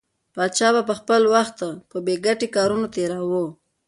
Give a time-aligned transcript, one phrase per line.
[0.35, 1.57] پاچا به خپل وخت
[1.91, 3.45] په بې ګټې کارونو تېراوه.